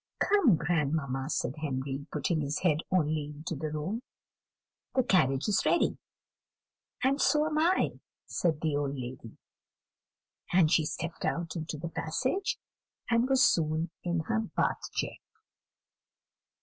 "Come, 0.19 0.55
grandmamma," 0.55 1.29
said 1.29 1.57
Henry, 1.57 2.07
putting 2.11 2.41
his 2.41 2.61
head 2.61 2.79
only 2.89 3.25
into 3.25 3.55
the 3.55 3.69
room, 3.71 4.01
"the 4.95 5.03
carriage 5.03 5.47
is 5.47 5.63
ready." 5.63 5.99
"And 7.03 7.21
so 7.21 7.45
am 7.45 7.59
I," 7.59 7.99
said 8.25 8.61
the 8.61 8.75
old 8.75 8.95
lady, 8.95 9.37
and 10.51 10.71
she 10.71 10.85
stepped 10.85 11.23
out 11.23 11.55
into 11.55 11.77
the 11.77 11.89
passage, 11.89 12.57
and 13.11 13.29
was 13.29 13.43
soon 13.47 13.91
in 14.01 14.21
her 14.21 14.39
Bath 14.39 14.81
chair. 14.93 15.17